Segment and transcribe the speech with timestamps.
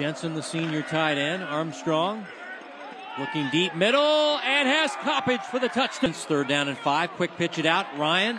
[0.00, 1.42] Jensen, the senior tight end.
[1.44, 2.24] Armstrong
[3.18, 4.00] looking deep middle
[4.38, 6.14] and has Coppage for the touchdown.
[6.14, 7.10] Third down and five.
[7.10, 7.84] Quick pitch it out.
[7.98, 8.38] Ryan.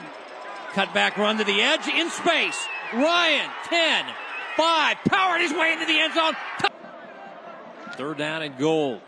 [0.74, 2.60] Cut back run to the edge in space.
[2.92, 4.06] Ryan, 10,
[4.58, 6.34] 5, powered his way into the end zone.
[7.94, 9.00] Third down and goal.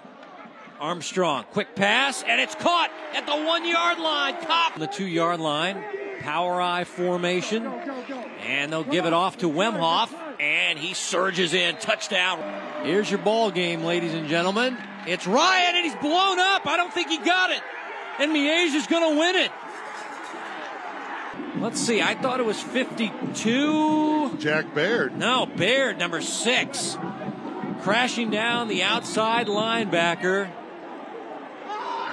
[0.79, 4.35] Armstrong, quick pass, and it's caught at the one yard line.
[4.45, 5.83] Cop the two yard line.
[6.19, 7.65] Power I formation.
[8.45, 10.11] And they'll give it off to Wemhoff,
[10.73, 11.75] and he surges in.
[11.77, 12.39] Touchdown.
[12.83, 14.75] Here's your ball game, ladies and gentlemen.
[15.05, 16.65] It's Ryan, and he's blown up.
[16.65, 17.61] I don't think he got it.
[18.17, 19.51] And Miege is going to win it.
[21.61, 22.01] Let's see.
[22.01, 24.37] I thought it was 52.
[24.39, 25.15] Jack Baird.
[25.15, 26.97] No, Baird, number six.
[27.81, 30.49] Crashing down the outside linebacker.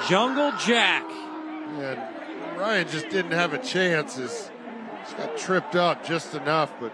[0.06, 1.04] Jungle Jack.
[1.10, 1.98] And
[2.58, 4.16] Ryan just didn't have a chance.
[4.16, 4.50] He's
[5.16, 6.92] got tripped up just enough, but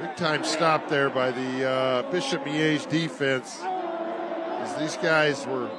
[0.00, 3.58] big time stop there by the uh, Bishop Miege defense.
[3.62, 5.70] As these guys were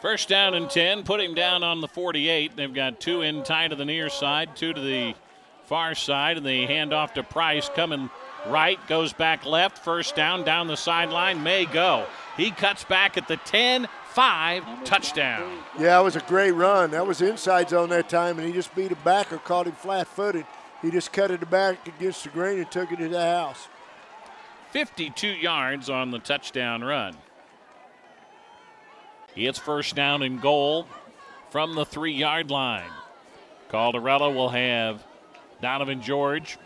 [0.00, 2.54] First down and 10, put him down on the 48.
[2.54, 5.14] They've got two in tight to the near side, two to the
[5.64, 8.10] far side, and they hand off to Price coming
[8.46, 9.78] right, goes back left.
[9.78, 12.06] First down, down the sideline, may go.
[12.36, 15.58] He cuts back at the 10 5, touchdown.
[15.78, 16.92] Yeah, it was a great run.
[16.92, 20.06] That was inside zone that time, and he just beat a backer, caught him flat
[20.06, 20.46] footed.
[20.82, 23.68] He just cut it back against the grain and took it to the house.
[24.70, 27.16] 52 yards on the touchdown run.
[29.34, 30.86] It's first down and goal
[31.50, 32.90] from the three yard line.
[33.70, 35.04] Caldarella will have
[35.60, 36.58] Donovan George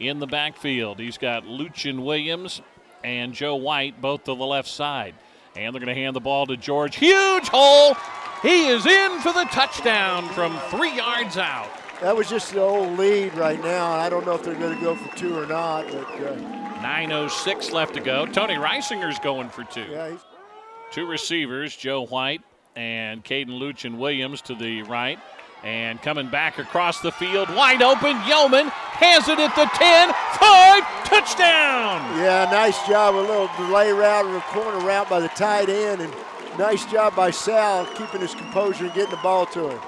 [0.00, 0.98] in the backfield.
[0.98, 2.62] He's got Lucian Williams
[3.02, 5.14] and Joe White both to the left side.
[5.56, 6.96] And they're going to hand the ball to George.
[6.96, 7.96] Huge hole.
[8.42, 11.70] He is in for the touchdown from three yards out.
[12.00, 13.92] That was just the old lead right now.
[13.92, 16.04] I don't know if they're going to go for two or not, but.
[16.20, 16.36] Uh,
[16.84, 18.26] 9.06 left to go.
[18.26, 19.86] Tony Reisinger's going for two.
[19.90, 20.16] Yeah,
[20.92, 22.42] Two receivers, Joe White
[22.76, 25.18] and Caden Lucian Williams to the right.
[25.62, 30.82] And coming back across the field, wide open, Yeoman has it at the 10, 5,
[31.08, 32.18] touchdown!
[32.18, 33.14] Yeah, nice job.
[33.14, 36.12] A little delay route or a corner route by the tight end, and
[36.58, 39.80] nice job by Sal keeping his composure and getting the ball to him.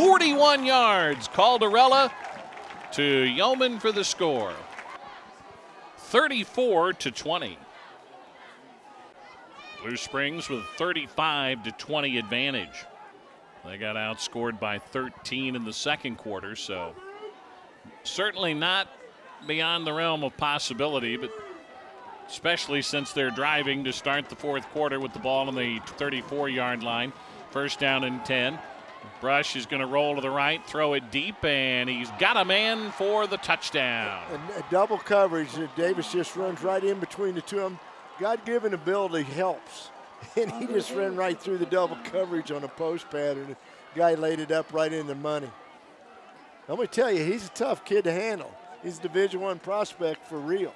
[0.00, 2.10] 41 yards, Caldarella
[2.92, 4.54] to Yeoman for the score.
[5.98, 7.58] 34 to 20.
[9.82, 12.86] Blue Springs with 35 to 20 advantage.
[13.66, 16.94] They got outscored by 13 in the second quarter, so
[18.02, 18.88] certainly not
[19.46, 21.30] beyond the realm of possibility, but
[22.26, 26.48] especially since they're driving to start the fourth quarter with the ball on the 34
[26.48, 27.12] yard line.
[27.50, 28.58] First down and 10.
[29.20, 32.44] Brush is going to roll to the right, throw it deep, and he's got a
[32.44, 34.22] man for the touchdown.
[34.32, 34.40] And
[34.70, 35.48] double coverage.
[35.76, 37.80] Davis just runs right in between the two of them.
[38.18, 39.90] God given ability helps.
[40.36, 43.56] And he just ran right through the double coverage on a post pattern.
[43.94, 45.50] The guy laid it up right in the money.
[46.66, 48.54] Going to tell you, he's a tough kid to handle.
[48.82, 50.74] He's a Division One prospect for real.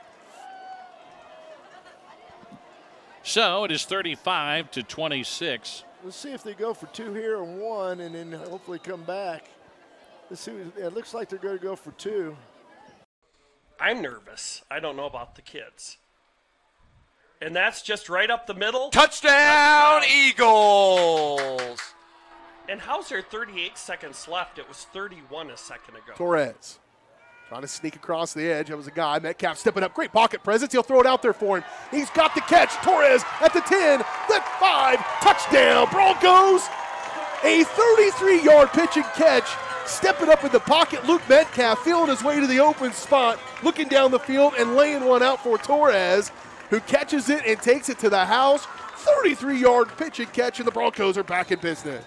[3.22, 5.84] So it is 35 to 26.
[6.04, 9.48] Let's see if they go for two here and one, and then hopefully come back.
[10.28, 10.52] Let's see.
[10.52, 12.36] It looks like they're going to go for two.
[13.80, 14.62] I'm nervous.
[14.70, 15.96] I don't know about the kids.
[17.40, 18.90] And that's just right up the middle.
[18.90, 21.80] Touchdown, Eagles!
[22.68, 24.58] And how's there 38 seconds left?
[24.58, 26.12] It was 31 a second ago.
[26.16, 26.78] Torres
[27.48, 28.68] trying to sneak across the edge.
[28.68, 29.18] That was a guy.
[29.18, 29.94] Metcalf stepping up.
[29.94, 30.72] Great pocket presence.
[30.72, 31.64] He'll throw it out there for him.
[31.90, 32.72] He's got the catch.
[32.82, 34.33] Torres at the 10, the
[34.64, 35.20] 5.
[35.20, 36.66] Touchdown, Broncos!
[37.42, 39.46] A 33 yard pitch and catch.
[39.84, 43.88] Stepping up in the pocket, Luke Metcalf feeling his way to the open spot, looking
[43.88, 46.32] down the field and laying one out for Torres
[46.70, 48.64] who catches it and takes it to the house.
[48.96, 52.02] 33 yard pitch and catch, and the Broncos are back in business.